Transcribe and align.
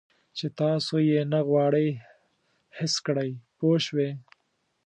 چې 0.37 0.47
تاسو 0.59 0.95
یې 1.09 1.21
نه 1.31 1.39
غواړئ 1.47 1.89
حس 2.77 2.93
کړئ 3.05 3.29
پوه 3.57 3.77
شوې!. 3.85 4.09